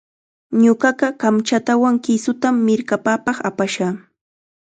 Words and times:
Ñuqaqa 0.63 1.07
kamchatawan 1.21 1.95
kisutam 2.05 2.55
mirkapapaq 2.65 3.37
apashaq. 3.49 3.95